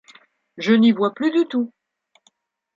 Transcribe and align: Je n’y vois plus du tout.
Je 0.57 0.73
n’y 0.73 0.93
vois 0.93 1.13
plus 1.13 1.29
du 1.29 1.47
tout. 1.47 1.71